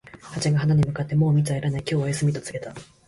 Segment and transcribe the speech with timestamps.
[0.19, 2.73] ハチが花に向かって、「もう蜜はいらない、今日はお休み」と告げた。